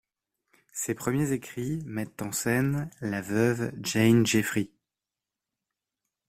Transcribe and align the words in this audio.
Ses 0.71 0.95
premiers 0.95 1.31
écrits 1.31 1.83
mettent 1.85 2.23
en 2.23 2.31
scène 2.31 2.89
la 3.01 3.21
veuve 3.21 3.71
Jane 3.83 4.25
Jeffry. 4.25 4.71